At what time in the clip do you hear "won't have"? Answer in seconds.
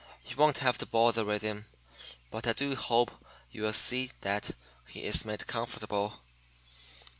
0.35-0.79